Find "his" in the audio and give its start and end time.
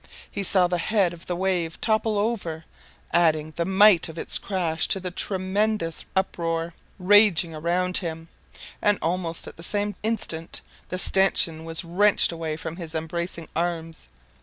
12.77-12.95